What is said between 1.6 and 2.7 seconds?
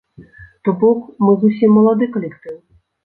малады калектыў.